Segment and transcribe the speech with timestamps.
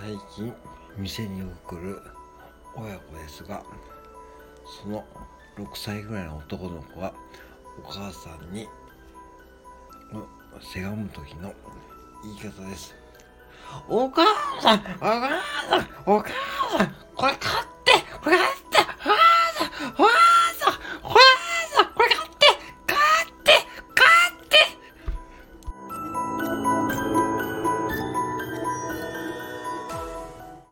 [0.00, 0.54] 最近
[0.96, 2.00] 店に送る
[2.76, 3.62] 親子ですが
[4.82, 5.04] その
[5.56, 7.12] 6歳ぐらいの男の子は
[7.84, 8.68] お母さんに
[10.60, 11.52] せがむ時の
[12.22, 12.94] 言い方です。
[13.88, 14.24] お母
[14.62, 15.20] さんお母
[15.68, 17.32] さんお母さんこれ